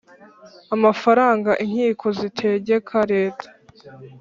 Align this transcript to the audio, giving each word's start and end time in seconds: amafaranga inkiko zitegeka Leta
amafaranga 0.75 1.51
inkiko 1.63 2.07
zitegeka 2.19 2.97
Leta 3.13 3.47